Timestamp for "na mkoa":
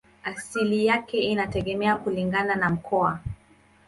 2.55-3.19